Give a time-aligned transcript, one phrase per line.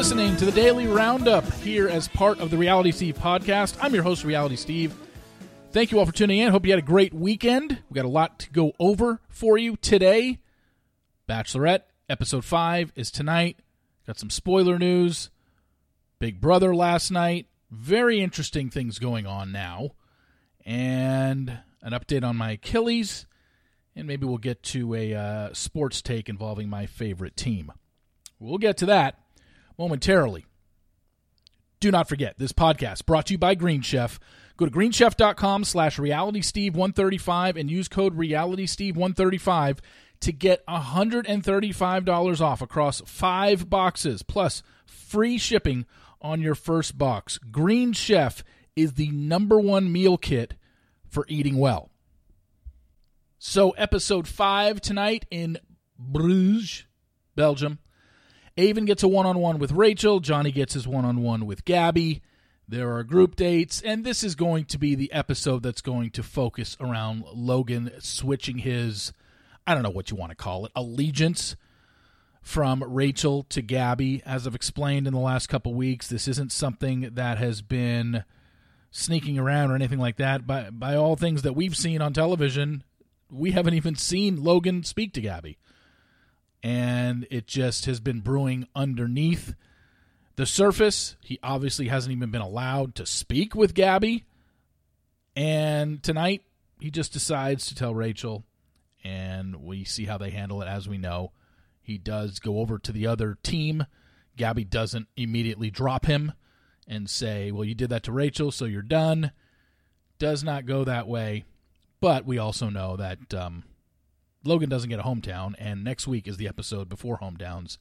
[0.00, 3.76] listening to the Daily Roundup here as part of the Reality Steve podcast.
[3.82, 4.94] I'm your host, Reality Steve.
[5.72, 6.50] Thank you all for tuning in.
[6.50, 7.82] Hope you had a great weekend.
[7.90, 10.38] We got a lot to go over for you today.
[11.28, 13.58] Bachelorette episode 5 is tonight.
[14.06, 15.28] Got some spoiler news.
[16.18, 17.48] Big Brother last night.
[17.70, 19.90] Very interesting things going on now.
[20.64, 23.26] And an update on my Achilles.
[23.94, 27.70] And maybe we'll get to a uh, sports take involving my favorite team.
[28.38, 29.18] We'll get to that
[29.80, 30.44] momentarily.
[31.80, 34.20] Do not forget, this podcast brought to you by Green Chef.
[34.58, 39.78] Go to greenchef.com slash realitysteve135 and use code realitysteve135
[40.20, 45.86] to get $135 off across five boxes, plus free shipping
[46.20, 47.38] on your first box.
[47.38, 48.44] Green Chef
[48.76, 50.56] is the number one meal kit
[51.08, 51.88] for eating well.
[53.38, 55.56] So, episode five tonight in
[55.98, 56.84] Bruges,
[57.34, 57.78] Belgium.
[58.56, 60.20] Aven gets a one on one with Rachel.
[60.20, 62.22] Johnny gets his one on one with Gabby.
[62.68, 66.22] There are group dates, and this is going to be the episode that's going to
[66.22, 69.12] focus around Logan switching his,
[69.66, 71.56] I don't know what you want to call it, allegiance
[72.42, 74.22] from Rachel to Gabby.
[74.24, 78.22] As I've explained in the last couple weeks, this isn't something that has been
[78.92, 80.46] sneaking around or anything like that.
[80.46, 82.84] By by all things that we've seen on television,
[83.30, 85.58] we haven't even seen Logan speak to Gabby
[86.62, 89.54] and it just has been brewing underneath
[90.36, 91.16] the surface.
[91.20, 94.24] He obviously hasn't even been allowed to speak with Gabby.
[95.36, 96.42] And tonight,
[96.80, 98.44] he just decides to tell Rachel,
[99.04, 101.32] and we see how they handle it as we know.
[101.82, 103.86] He does go over to the other team.
[104.36, 106.32] Gabby doesn't immediately drop him
[106.86, 109.32] and say, Well, you did that to Rachel, so you're done.
[110.18, 111.44] Does not go that way.
[112.00, 113.64] But we also know that um,
[114.44, 117.78] Logan doesn't get a hometown, and next week is the episode before hometowns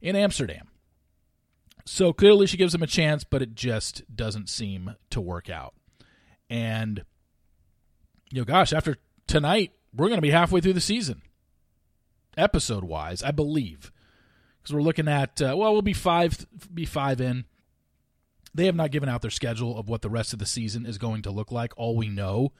[0.00, 0.68] in Amsterdam.
[1.84, 5.74] So clearly she gives him a chance, but it just doesn't seem to work out.
[6.48, 7.04] And,
[8.30, 8.96] you know, gosh, after
[9.26, 11.22] tonight, we're going to be halfway through the season,
[12.36, 13.92] episode wise, I believe.
[14.62, 17.44] Because we're looking at, uh, well, we'll be five, be five in.
[18.54, 20.96] They have not given out their schedule of what the rest of the season is
[20.96, 21.74] going to look like.
[21.76, 22.52] All we know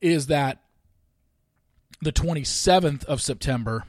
[0.00, 0.62] is that
[2.00, 3.84] the 27th of September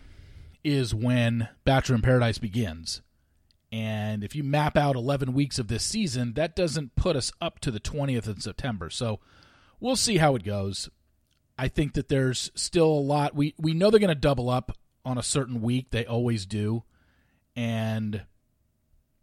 [0.64, 3.02] is when Bachelor in Paradise begins.
[3.72, 7.60] And if you map out 11 weeks of this season, that doesn't put us up
[7.60, 8.90] to the 20th of September.
[8.90, 9.20] So
[9.80, 10.90] we'll see how it goes.
[11.58, 13.36] I think that there's still a lot.
[13.36, 15.90] We, we know they're going to double up on a certain week.
[15.90, 16.84] They always do.
[17.56, 18.24] And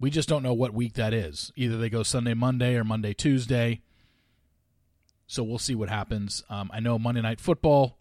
[0.01, 1.53] we just don't know what week that is.
[1.57, 3.81] Either they go Sunday, Monday, or Monday, Tuesday.
[5.27, 6.43] So we'll see what happens.
[6.51, 7.97] Um, I know Monday Night Football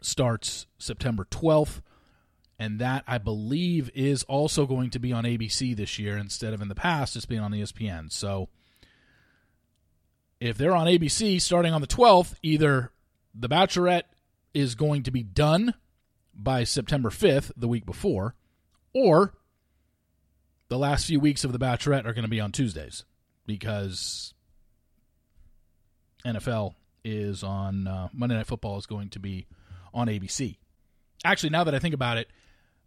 [0.00, 1.80] starts September 12th.
[2.58, 6.62] And that, I believe, is also going to be on ABC this year instead of
[6.62, 8.10] in the past, it's been on ESPN.
[8.10, 8.48] So
[10.40, 12.92] if they're on ABC starting on the 12th, either
[13.34, 14.04] The Bachelorette
[14.54, 15.74] is going to be done
[16.34, 18.34] by September 5th, the week before,
[18.94, 19.34] or
[20.68, 23.04] the last few weeks of The Bachelorette are going to be on Tuesdays
[23.46, 24.34] because
[26.24, 26.74] NFL
[27.04, 29.46] is on uh, Monday Night Football is going to be
[29.96, 30.58] on ABC.
[31.24, 32.28] Actually, now that I think about it,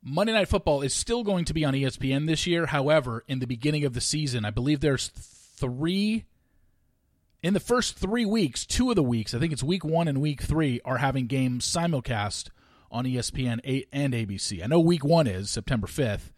[0.02, 2.68] Monday Night Football is still going to be on ESPN this year.
[2.68, 6.25] However, in the beginning of the season, I believe there's three.
[7.42, 10.22] In the first three weeks, two of the weeks, I think it's week one and
[10.22, 12.50] week three, are having games simulcast
[12.92, 14.64] on ESPN eight and ABC.
[14.64, 16.31] I know week one is September 5th,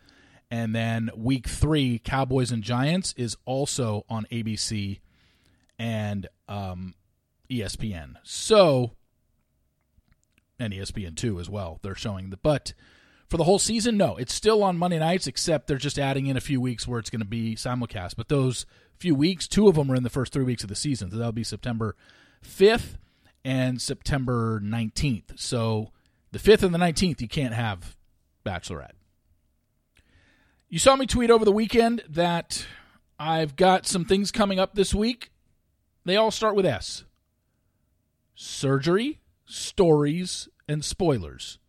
[0.49, 5.01] and then week three, Cowboys and Giants, is also on ABC
[5.77, 6.95] and um,
[7.49, 8.15] ESPN.
[8.23, 8.91] So
[10.61, 11.79] and ESPN two as well.
[11.81, 12.73] They're showing the but
[13.31, 16.35] for the whole season, no, it's still on Monday nights, except they're just adding in
[16.35, 18.17] a few weeks where it's going to be simulcast.
[18.17, 18.65] But those
[18.97, 21.09] few weeks, two of them are in the first three weeks of the season.
[21.09, 21.95] So that'll be September
[22.41, 22.97] fifth
[23.45, 25.39] and September nineteenth.
[25.39, 25.91] So
[26.33, 27.95] the fifth and the nineteenth, you can't have
[28.45, 28.95] Bachelorette.
[30.67, 32.65] You saw me tweet over the weekend that
[33.17, 35.31] I've got some things coming up this week.
[36.03, 37.05] They all start with S.
[38.35, 41.59] Surgery, stories, and spoilers.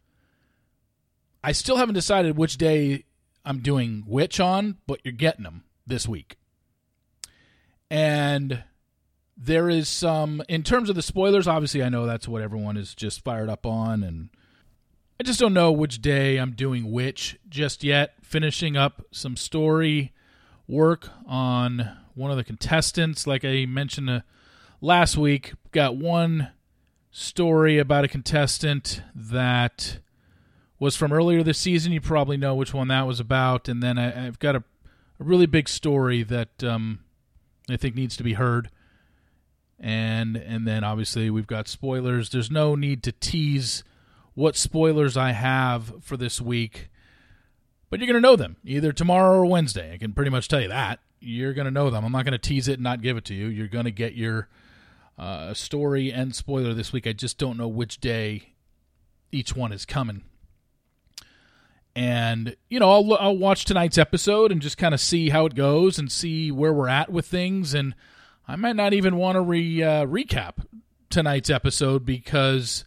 [1.45, 3.05] I still haven't decided which day
[3.45, 6.37] I'm doing which on, but you're getting them this week.
[7.91, 8.63] And
[9.37, 12.95] there is some, in terms of the spoilers, obviously, I know that's what everyone is
[12.95, 14.05] just fired up on.
[14.05, 14.31] And
[15.19, 18.15] I just don't know which day I'm doing which just yet.
[18.23, 20.13] Finishing up some story
[20.69, 24.21] work on one of the contestants, like I mentioned uh,
[24.81, 25.55] last week.
[25.73, 26.51] Got one
[27.12, 29.99] story about a contestant that
[30.79, 31.93] was from earlier this season.
[31.93, 33.69] You probably know which one that was about.
[33.69, 34.64] And then I, have got a,
[35.20, 37.00] a, really big story that um,
[37.70, 38.70] I think needs to be heard.
[39.79, 42.31] And and then obviously we've got spoilers.
[42.31, 43.85] There's no need to tease
[44.35, 46.88] what spoilers I have for this week,
[47.91, 49.93] but you're going to know them either tomorrow or Wednesday.
[49.93, 52.05] I can pretty much tell you that you're going to know them.
[52.05, 53.47] I'm not going to tease it and not give it to you.
[53.47, 54.49] You're going to get your
[55.23, 57.07] uh, story and spoiler this week.
[57.07, 58.55] I just don't know which day
[59.31, 60.25] each one is coming.
[61.95, 65.55] And you know, I'll I'll watch tonight's episode and just kind of see how it
[65.55, 67.73] goes and see where we're at with things.
[67.73, 67.95] And
[68.49, 70.67] I might not even want to re uh, recap
[71.09, 72.85] tonight's episode because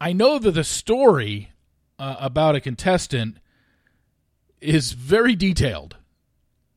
[0.00, 1.50] I know that the story
[1.98, 3.38] uh, about a contestant
[4.60, 5.96] is very detailed.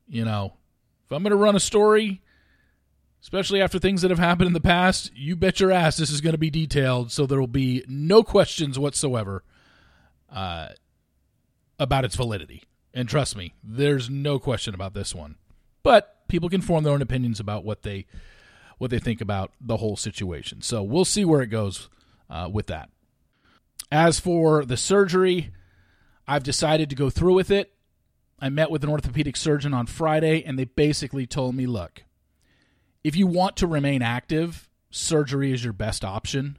[0.07, 0.53] You know,
[1.05, 2.21] if I'm going to run a story,
[3.27, 6.21] especially after things that have happened in the past, you bet your ass this is
[6.21, 9.43] going to be detailed, so there will be no questions whatsoever
[10.31, 10.69] uh,
[11.77, 12.63] about its validity.
[12.93, 15.35] And trust me, there's no question about this one.
[15.83, 18.05] But people can form their own opinions about what they
[18.77, 20.61] what they think about the whole situation.
[20.61, 21.89] So we'll see where it goes
[22.29, 22.89] uh, with that.
[23.91, 25.51] As for the surgery,
[26.29, 27.73] I've decided to go through with it.
[28.39, 32.03] I met with an orthopedic surgeon on Friday, and they basically told me look,
[33.03, 36.57] if you want to remain active, surgery is your best option.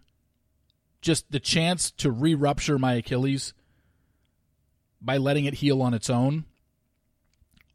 [1.00, 3.54] Just the chance to re rupture my Achilles
[5.00, 6.44] by letting it heal on its own,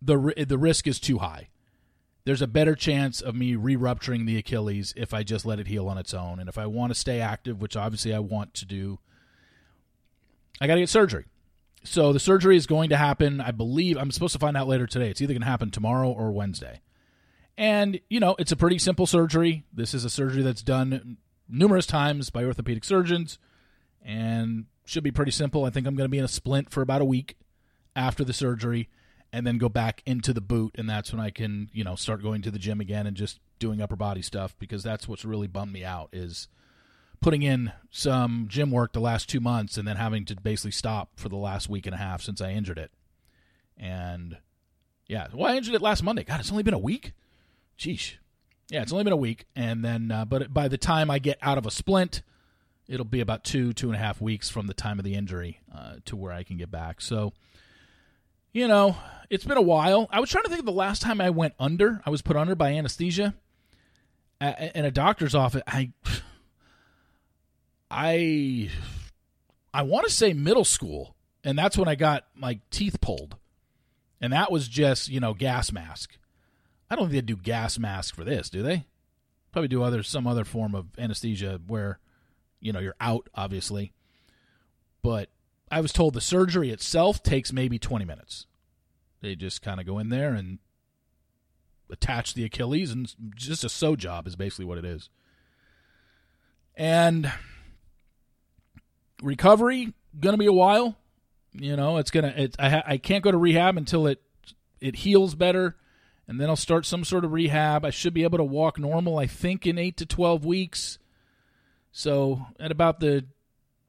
[0.01, 1.49] the, the risk is too high.
[2.25, 5.67] There's a better chance of me re rupturing the Achilles if I just let it
[5.67, 6.39] heal on its own.
[6.39, 8.99] And if I want to stay active, which obviously I want to do,
[10.61, 11.25] I got to get surgery.
[11.83, 13.97] So the surgery is going to happen, I believe.
[13.97, 15.09] I'm supposed to find out later today.
[15.09, 16.81] It's either going to happen tomorrow or Wednesday.
[17.57, 19.63] And, you know, it's a pretty simple surgery.
[19.71, 21.17] This is a surgery that's done
[21.47, 23.37] numerous times by orthopedic surgeons
[24.01, 25.65] and should be pretty simple.
[25.65, 27.37] I think I'm going to be in a splint for about a week
[27.95, 28.89] after the surgery
[29.31, 32.23] and then go back into the boot and that's when I can, you know, start
[32.23, 35.47] going to the gym again and just doing upper body stuff because that's what's really
[35.47, 36.47] bummed me out is
[37.21, 41.11] putting in some gym work the last 2 months and then having to basically stop
[41.15, 42.91] for the last week and a half since I injured it.
[43.77, 44.37] And
[45.07, 46.23] yeah, well I injured it last Monday.
[46.23, 47.13] God, it's only been a week.
[47.83, 48.13] Sheesh.
[48.69, 51.37] Yeah, it's only been a week, and then uh, but by the time I get
[51.41, 52.21] out of a splint,
[52.87, 55.59] it'll be about two two and a half weeks from the time of the injury
[55.75, 57.01] uh, to where I can get back.
[57.01, 57.33] So,
[58.53, 58.95] you know,
[59.29, 60.07] it's been a while.
[60.11, 62.01] I was trying to think of the last time I went under.
[62.05, 63.35] I was put under by anesthesia
[64.41, 65.61] in a doctor's office.
[65.67, 65.91] I,
[67.91, 68.69] I,
[69.73, 73.35] I want to say middle school, and that's when I got my teeth pulled,
[74.21, 76.17] and that was just you know gas mask.
[76.93, 78.85] I don't think they do gas mask for this, do they?
[79.51, 81.97] Probably do other some other form of anesthesia where,
[82.59, 83.93] you know, you're out, obviously.
[85.01, 85.29] But
[85.71, 88.45] I was told the surgery itself takes maybe 20 minutes.
[89.21, 90.59] They just kind of go in there and
[91.89, 95.09] attach the Achilles, and just a sew job is basically what it is.
[96.75, 97.31] And
[99.19, 100.95] recovery gonna be a while.
[101.53, 102.35] You know, it's gonna.
[102.37, 104.21] It's I I can't go to rehab until it
[104.79, 105.75] it heals better
[106.33, 107.85] and then I'll start some sort of rehab.
[107.85, 110.97] I should be able to walk normal, I think, in 8 to 12 weeks.
[111.91, 113.25] So at about the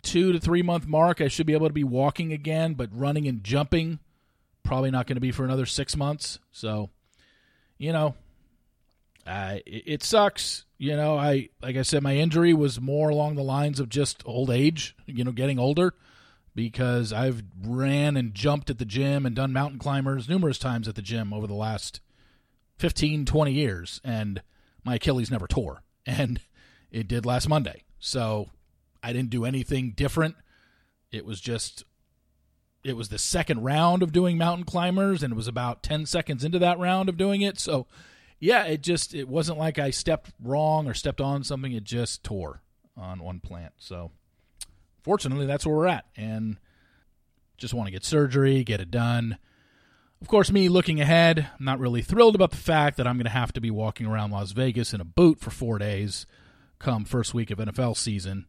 [0.03, 3.27] two to three month mark, I should be able to be walking again, but running
[3.27, 3.99] and jumping,
[4.63, 6.39] probably not going to be for another six months.
[6.53, 6.91] So,
[7.79, 8.15] you know,
[9.27, 10.67] it, it sucks.
[10.77, 14.23] You know, I like I said, my injury was more along the lines of just
[14.27, 14.95] old age.
[15.07, 15.95] You know, getting older
[16.55, 20.95] because I've ran and jumped at the gym and done mountain climbers numerous times at
[20.95, 22.03] the gym over the last
[22.79, 24.43] 15, 20 years, and
[24.85, 25.83] my Achilles never tore.
[26.07, 26.39] And
[26.91, 27.85] it did last Monday.
[27.99, 28.51] So
[29.03, 30.37] I didn't do anything different.
[31.11, 31.83] It was just,
[32.85, 36.45] it was the second round of doing mountain climbers, and it was about 10 seconds
[36.45, 37.59] into that round of doing it.
[37.59, 37.87] So,
[38.39, 41.73] yeah, it just, it wasn't like I stepped wrong or stepped on something.
[41.73, 42.61] It just tore
[42.99, 43.73] on one plant.
[43.79, 44.11] So,
[45.03, 46.05] fortunately, that's where we're at.
[46.19, 46.59] And
[47.57, 49.39] just want to get surgery, get it done
[50.21, 53.25] of course, me looking ahead, I'm not really thrilled about the fact that I'm going
[53.25, 56.27] to have to be walking around Las Vegas in a boot for four days
[56.79, 58.47] come first week of NFL season.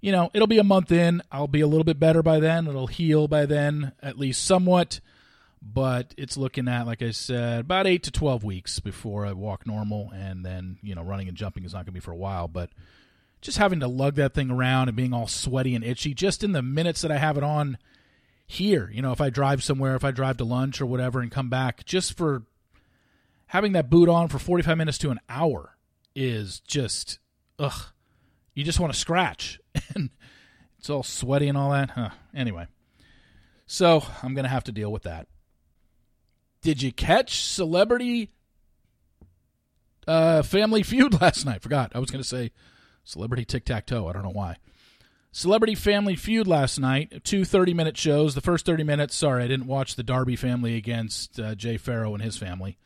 [0.00, 1.22] You know, it'll be a month in.
[1.32, 2.66] I'll be a little bit better by then.
[2.66, 5.00] It'll heal by then, at least somewhat.
[5.60, 9.66] But it's looking at, like I said, about 8 to 12 weeks before I walk
[9.66, 10.10] normal.
[10.14, 12.46] And then, you know, running and jumping is not going to be for a while.
[12.46, 12.70] But
[13.40, 16.52] just having to lug that thing around and being all sweaty and itchy just in
[16.52, 17.78] the minutes that I have it on
[18.48, 18.90] here.
[18.92, 21.48] You know, if I drive somewhere, if I drive to lunch or whatever and come
[21.48, 22.42] back, just for
[23.46, 25.76] having that boot on for 45 minutes to an hour
[26.16, 27.20] is just,
[27.58, 27.92] ugh.
[28.54, 29.60] You just want to scratch.
[29.94, 30.10] And
[30.78, 31.90] it's all sweaty and all that.
[31.90, 32.10] Huh.
[32.34, 32.66] Anyway.
[33.66, 35.28] So I'm going to have to deal with that.
[36.62, 38.30] Did you catch Celebrity
[40.06, 41.62] uh, Family Feud last night?
[41.62, 41.92] Forgot.
[41.94, 42.50] I was going to say
[43.04, 44.08] Celebrity Tic Tac Toe.
[44.08, 44.56] I don't know why.
[45.38, 47.22] Celebrity Family Feud last night.
[47.22, 48.34] Two 30 minute shows.
[48.34, 52.14] The first 30 minutes, sorry, I didn't watch the Darby family against uh, Jay Pharoah
[52.14, 52.76] and his family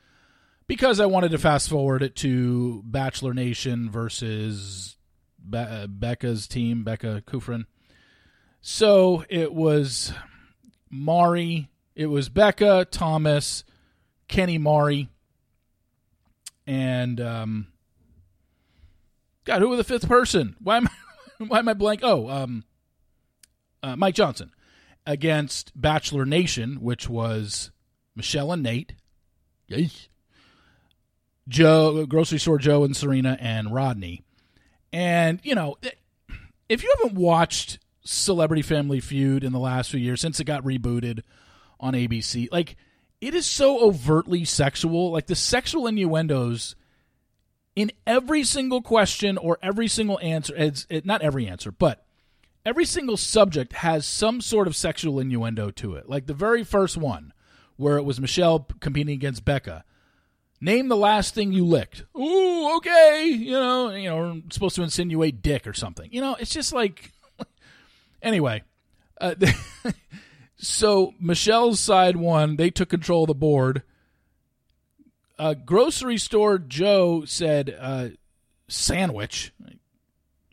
[0.66, 4.98] because I wanted to fast forward it to Bachelor Nation versus
[5.48, 7.64] Be- uh, Becca's team, Becca Kufrin.
[8.60, 10.12] So it was
[10.90, 13.64] Mari, it was Becca, Thomas,
[14.28, 15.08] Kenny Mari,
[16.66, 17.68] and um,
[19.44, 20.54] God, who was the fifth person?
[20.62, 20.90] Why am I,
[21.46, 22.00] why am I blank?
[22.02, 22.64] Oh, um,
[23.82, 24.52] uh, Mike Johnson
[25.06, 27.70] against Bachelor Nation, which was
[28.14, 28.92] Michelle and Nayte.
[29.68, 29.90] Yay.
[31.48, 34.22] Joe, grocery store Joe and Serena and Rodney.
[34.92, 35.76] And, you know,
[36.68, 40.62] if you haven't watched Celebrity Family Feud in the last few years since it got
[40.62, 41.22] rebooted
[41.80, 42.76] on ABC, like
[43.20, 45.10] it is so overtly sexual.
[45.10, 46.76] Like the sexual innuendos
[47.74, 52.04] in every single question or every single answer, it's it, not every answer, but
[52.64, 56.08] every single subject has some sort of sexual innuendo to it.
[56.08, 57.32] Like the very first one,
[57.76, 59.84] where it was Michelle competing against Becca
[60.62, 62.04] Name the last thing you licked.
[62.16, 63.24] Ooh, okay.
[63.26, 66.08] You know, you know, supposed to insinuate dick or something.
[66.12, 67.10] You know, it's just like.
[68.22, 68.62] anyway,
[69.20, 69.34] uh,
[70.56, 72.54] so Michelle's side won.
[72.54, 73.82] They took control of the board.
[75.42, 78.10] Uh, grocery store Joe said uh,
[78.68, 79.52] sandwich.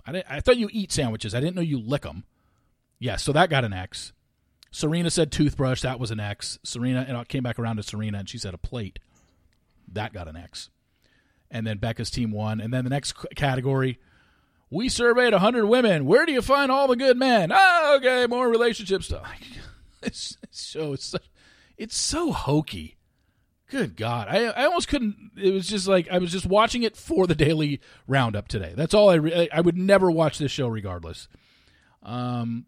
[0.03, 1.35] I, I thought you eat sandwiches.
[1.35, 2.23] I didn't know you lick them.
[2.97, 4.13] Yeah, so that got an X.
[4.71, 5.83] Serena said toothbrush.
[5.83, 6.57] That was an X.
[6.63, 8.97] Serena, and it came back around to Serena, and she said a plate.
[9.87, 10.71] That got an X.
[11.51, 12.59] And then Becca's team won.
[12.59, 13.99] And then the next category,
[14.71, 16.07] we surveyed 100 women.
[16.07, 17.51] Where do you find all the good men?
[17.53, 19.31] Oh, okay, more relationship stuff.
[20.01, 20.93] It's, so
[21.77, 22.95] it's so hokey.
[23.69, 25.31] Good God, I I almost couldn't.
[25.37, 28.73] It was just like I was just watching it for the daily roundup today.
[28.75, 29.15] That's all I.
[29.15, 31.27] Re- I would never watch this show regardless.
[32.01, 32.65] Um,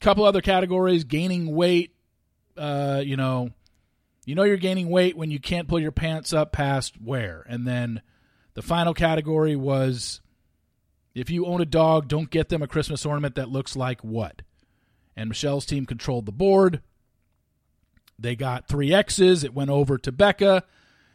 [0.00, 1.94] couple other categories: gaining weight.
[2.56, 3.50] Uh, you know,
[4.24, 7.44] you know you're gaining weight when you can't pull your pants up past where.
[7.48, 8.02] And then
[8.54, 10.20] the final category was
[11.14, 14.42] if you own a dog, don't get them a Christmas ornament that looks like what?
[15.16, 16.82] And Michelle's team controlled the board.
[18.18, 19.44] They got three X's.
[19.44, 20.64] It went over to Becca,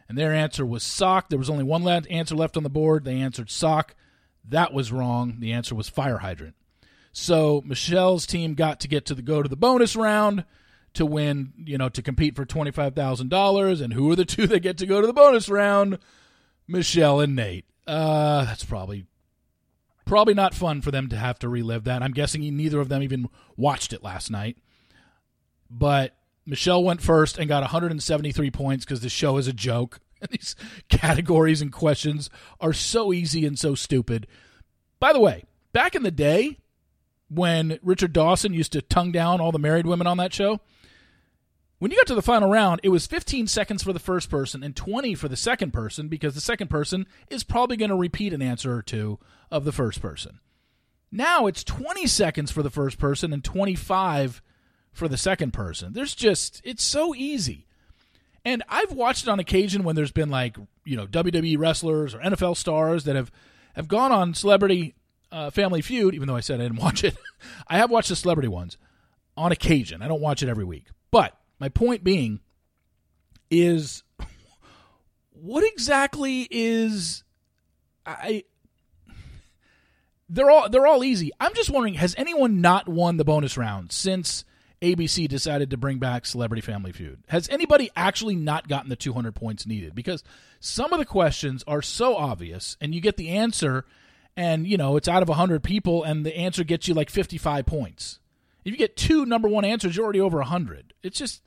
[0.08, 1.28] and their answer was sock.
[1.28, 3.04] There was only one answer left on the board.
[3.04, 3.94] They answered sock.
[4.48, 5.36] That was wrong.
[5.38, 6.54] The answer was fire hydrant.
[7.12, 10.44] So Michelle's team got to get to the go to the bonus round
[10.94, 13.82] to win, you know, to compete for $25,000.
[13.82, 15.98] And who are the two that get to go to the bonus round?
[16.66, 17.64] Michelle and Nayte.
[17.86, 19.06] Uh, that's probably
[20.04, 22.02] probably not fun for them to have to relive that.
[22.02, 24.58] I'm guessing neither of them even watched it last night.
[25.70, 30.00] But Michelle went first and got 173 points because the show is a joke.
[30.30, 30.56] These
[30.88, 32.30] categories and questions
[32.60, 34.26] are so easy and so stupid.
[34.98, 36.58] By the way, back in the day
[37.28, 40.60] when Richard Dawson used to tongue down all the married women on that show,
[41.78, 44.62] when you got to the final round, it was 15 seconds for the first person
[44.62, 48.32] and 20 for the second person because the second person is probably going to repeat
[48.32, 49.18] an answer or two
[49.50, 50.38] of the first person.
[51.10, 54.40] Now it's 20 seconds for the first person and 25
[54.92, 55.92] for the second person.
[55.92, 57.66] There's just, it's so easy.
[58.44, 62.18] And I've watched it on occasion when there's been like, you know, WWE wrestlers or
[62.18, 63.30] NFL stars that have,
[63.74, 64.94] have gone on Celebrity
[65.30, 67.16] uh, Family Feud, even though I said I didn't watch it.
[67.68, 68.76] I have watched the celebrity ones
[69.36, 70.02] on occasion.
[70.02, 70.86] I don't watch it every week.
[71.10, 72.40] But my point being
[73.50, 74.02] is
[75.30, 77.24] what exactly is
[78.06, 78.44] I
[80.28, 81.30] they're all they're all easy.
[81.38, 84.44] I'm just wondering has anyone not won the bonus round since
[84.82, 87.22] ABC decided to bring back Celebrity Family Feud?
[87.28, 89.94] Has anybody actually not gotten the 200 points needed?
[89.94, 90.24] Because
[90.60, 93.84] some of the questions are so obvious and you get the answer
[94.36, 97.64] and you know it's out of 100 people and the answer gets you like 55
[97.64, 98.18] points.
[98.64, 100.92] If you get two number 1 answers you're already over 100.
[101.02, 101.42] It's just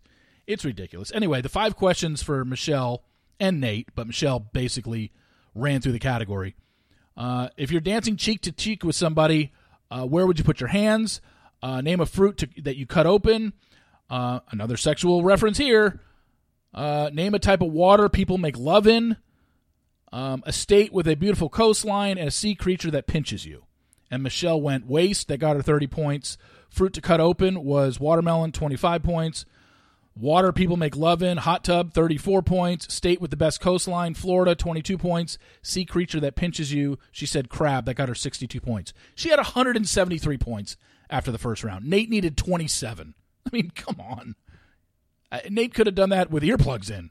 [0.48, 1.12] it's ridiculous.
[1.14, 3.04] Anyway, the five questions for Michelle
[3.40, 5.12] and Nayte, but Michelle basically
[5.54, 6.56] ran through the category.
[7.18, 9.52] Uh, if you're dancing cheek to cheek with somebody,
[9.90, 11.22] uh, where would you put your hands?
[11.66, 13.52] Uh, name a fruit to, that you cut open.
[14.08, 16.00] Uh, another sexual reference here.
[16.76, 19.18] Uh, name a type of water people make love in.
[20.14, 23.66] Um, a state with a beautiful coastline and a sea creature that pinches you.
[24.12, 25.28] And Michelle went waste.
[25.28, 26.38] That got her 30 points.
[26.70, 29.48] Fruit to cut open was watermelon, 25 points.
[30.18, 31.38] Water people make love in.
[31.38, 32.94] Hot tub, 34 points.
[32.94, 35.38] State with the best coastline, Florida, 22 points.
[35.62, 37.86] Sea creature that pinches you, she said crab.
[37.86, 38.94] That got her 62 points.
[39.14, 40.78] She had 173 points
[41.10, 41.86] after the first round.
[41.86, 43.14] Nayte needed 27.
[43.46, 44.36] I mean, come on.
[45.32, 47.10] Uh, Nayte could have done that with earplugs in.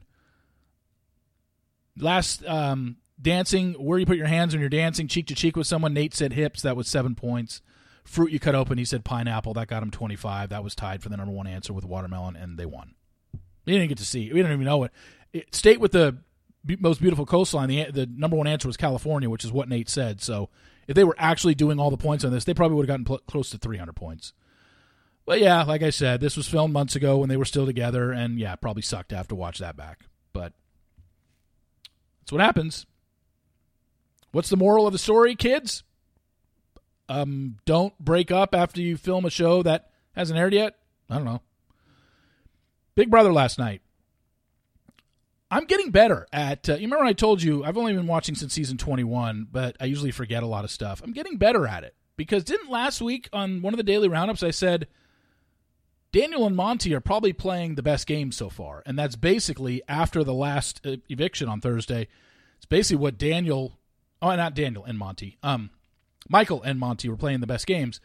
[1.97, 5.67] Last um, dancing, where you put your hands when you're dancing, cheek to cheek with
[5.67, 5.93] someone.
[5.93, 6.63] Nayte said hips.
[6.63, 7.61] That was seven points.
[8.03, 8.79] Fruit you cut open.
[8.79, 9.53] He said pineapple.
[9.53, 10.49] That got him 25.
[10.49, 12.94] That was tied for the number one answer with watermelon, and they won.
[13.65, 14.31] We didn't get to see.
[14.31, 14.91] We didn't even know it.
[15.33, 16.17] it state with the
[16.79, 17.69] most beautiful coastline.
[17.69, 20.21] The the number one answer was California, which is what Nayte said.
[20.21, 20.49] So
[20.87, 23.05] if they were actually doing all the points on this, they probably would have gotten
[23.05, 24.33] pl- close to 300 points.
[25.25, 28.11] But yeah, like I said, this was filmed months ago when they were still together,
[28.11, 30.01] and yeah, probably sucked to have to watch that back.
[30.33, 30.53] But
[32.21, 32.85] that's what happens.
[34.31, 35.83] What's the moral of the story, kids?
[37.09, 40.75] Um, don't break up after you film a show that hasn't aired yet.
[41.09, 41.41] I don't know.
[42.95, 43.81] Big Brother last night.
[45.51, 46.67] I'm getting better at.
[46.67, 49.85] Uh, you remember I told you I've only been watching since season 21, but I
[49.85, 51.01] usually forget a lot of stuff.
[51.03, 54.43] I'm getting better at it because didn't last week on one of the daily roundups
[54.43, 54.87] I said
[56.11, 60.23] Daniel and Monte are probably playing the best game so far, and that's basically after
[60.23, 62.07] the last uh, eviction on Thursday.
[62.55, 63.77] It's basically what Daniel,
[64.21, 65.71] oh, not Daniel and Monte, um,
[66.29, 67.99] Michael and Monty were playing the best games,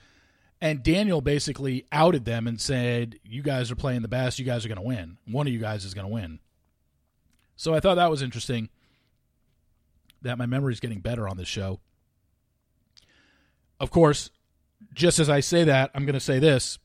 [0.61, 4.39] and Daniel basically outed them and said, "You guys are playing the best.
[4.39, 5.19] You guys are going to win.
[5.27, 6.41] One of you guys is going to win."
[7.57, 8.69] So I thought that was interesting
[10.23, 11.81] that my memory is getting better on this show.
[13.79, 14.31] Of course,
[14.95, 16.79] just as I say that, I'm going to say this.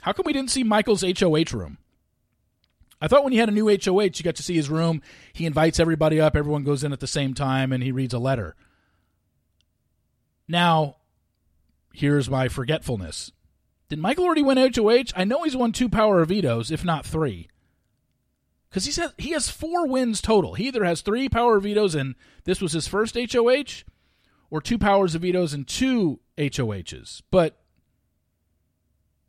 [0.00, 1.78] How come we didn't see Michael's HOH room?
[3.00, 5.02] I thought when he had a new HOH, you got to see his room.
[5.32, 8.18] He invites everybody up, everyone goes in at the same time, and he reads a
[8.18, 8.56] letter.
[10.48, 10.96] Now,
[11.92, 13.32] here's my forgetfulness.
[13.88, 15.12] Did Michael already win HOH?
[15.16, 17.48] I know he's won two power of vetoes, if not three
[18.68, 20.54] because he says he has four wins total.
[20.54, 23.84] He either has three power of vetoes and this was his first HOH,
[24.50, 27.22] or two powers of vetoes and two HOHs.
[27.30, 27.58] But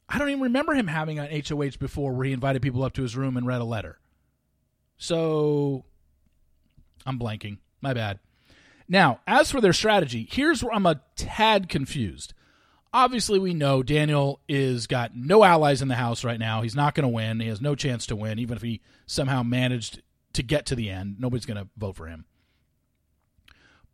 [0.07, 3.01] I don't even remember him having an HOH before where he invited people up to
[3.01, 3.99] his room and read a letter.
[4.97, 5.85] So
[7.05, 7.59] I'm blanking.
[7.81, 8.19] My bad.
[8.89, 12.33] Now, as for their strategy, here's where I'm a tad confused
[12.93, 16.61] obviously we know Daniel is got no allies in the house right now.
[16.61, 17.39] He's not going to win.
[17.39, 20.01] He has no chance to win, even if he somehow managed
[20.33, 21.17] to get to the end.
[21.19, 22.25] Nobody's going to vote for him.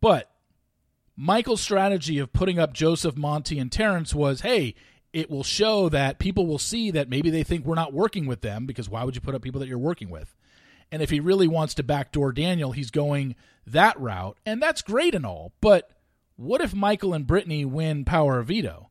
[0.01, 0.31] But
[1.15, 4.75] Michael's strategy of putting up Joseph, Monte, and Terrance was, hey,
[5.13, 8.41] it will show that people will see that maybe they think we're not working with
[8.41, 10.35] them because why would you put up people that you're working with?
[10.91, 15.15] And if he really wants to backdoor Daniel, he's going that route, and that's great
[15.15, 15.89] and all, but
[16.35, 18.89] what if Michael and Brittany win power of veto?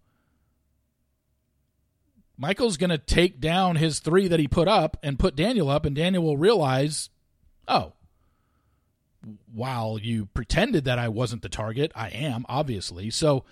[2.37, 5.85] Michael's going to take down his three that he put up and put Daniel up,
[5.85, 7.11] and Daniel will realize,
[7.69, 7.93] oh,
[9.53, 13.11] while you pretended that I wasn't the target, I am, obviously.
[13.11, 13.45] So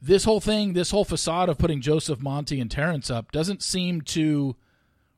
[0.00, 4.00] this whole thing, this whole facade of putting Joseph, Monte and Terrance up doesn't seem
[4.02, 4.56] to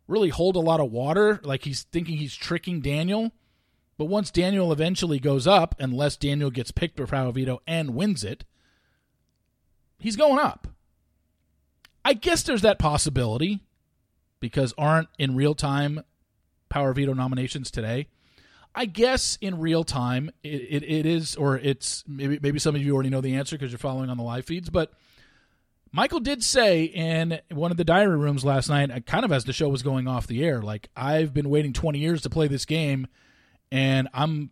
[0.07, 1.41] really hold a lot of water.
[1.43, 3.33] Like he's thinking he's tricking Daniel.
[3.97, 8.25] But once Daniel eventually goes up, unless Daniel gets picked for Power Veto and wins
[8.25, 8.45] it,
[9.99, 10.67] he's going up.
[12.05, 13.63] I guess there's that possibility
[14.41, 16.03] because aren't in real time
[16.69, 18.09] Power Veto nominations today.
[18.75, 22.83] I guess in real time it, it, it is, or it's maybe maybe some of
[22.83, 24.69] you already know the answer because you're following on the live feeds.
[24.69, 24.93] But
[25.93, 29.45] Michael did say in one of the diary rooms last night, uh, kind of as
[29.45, 32.49] the show was going off the air, like I've been waiting 20 years to play
[32.49, 33.07] this game,
[33.71, 34.51] and I'm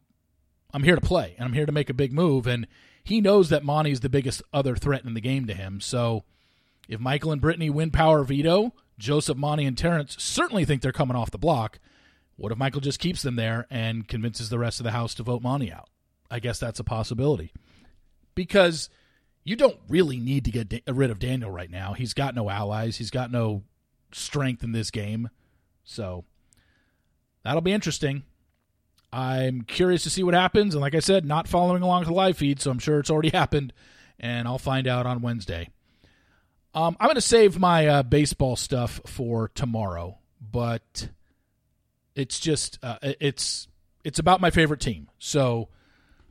[0.75, 2.67] I'm here to play and I'm here to make a big move and
[3.05, 5.81] he knows that Monte's the biggest other threat in the game to him.
[5.81, 6.25] So
[6.89, 11.17] if Michael and Brittany win power veto, Joseph, Monte, and Terrance certainly think they're coming
[11.17, 11.79] off the block.
[12.37, 15.23] What if Michael just keeps them there and convinces the rest of the house to
[15.23, 15.89] vote Monte out?
[16.31, 17.53] I guess that's a possibility.
[18.35, 18.89] Because
[19.45, 21.93] you don't really need to get rid of Daniel right now.
[21.93, 23.65] He's got no allies, he's got no
[24.13, 25.29] strength in this game.
[25.85, 26.25] So
[27.43, 28.23] that'll be interesting.
[29.13, 30.75] I'm curious to see what happens.
[30.75, 33.11] And like I said, not following along to the live feed, so I'm sure it's
[33.11, 33.73] already happened.
[34.19, 35.69] And I'll find out on Wednesday.
[36.75, 41.09] Um, I'm going to save my uh, baseball stuff for tomorrow, but
[42.15, 43.69] it's just uh, it's
[44.05, 45.09] it's about my favorite team.
[45.19, 45.69] So,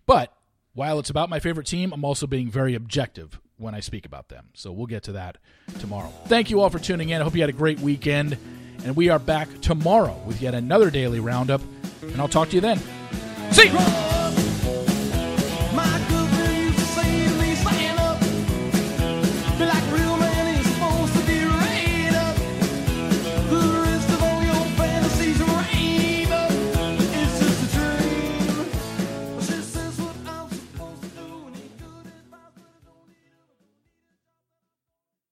[0.08, 0.34] but
[0.74, 4.30] while it's about my favorite team, I'm also being very objective when I speak about
[4.30, 4.48] them.
[4.56, 5.38] So we'll get to that
[5.80, 6.12] tomorrow.
[6.26, 7.22] Thank you all for tuning in.
[7.22, 8.36] I hope you had a great weekend,
[8.84, 11.62] and we are back tomorrow with yet another daily roundup
[12.02, 12.80] and I'll talk to you then.
[13.52, 14.11] See you.